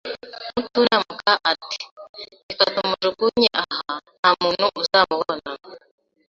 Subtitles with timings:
[0.57, 1.77] Mutunamuka ati
[2.47, 5.49] «reka tumujugunye aha, nta muntu uzamubona